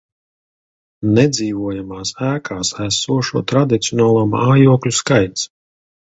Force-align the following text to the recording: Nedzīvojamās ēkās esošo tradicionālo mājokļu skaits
Nedzīvojamās 1.17 2.11
ēkās 2.27 2.71
esošo 2.85 3.41
tradicionālo 3.51 4.23
mājokļu 4.31 4.95
skaits 5.01 5.45